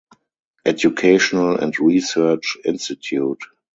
Educational 0.65 1.59
and 1.63 1.77
Research 1.79 2.57
Institute. 2.65 3.43